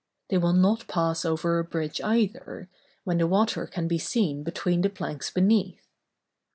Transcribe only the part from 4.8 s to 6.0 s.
the planks beneath.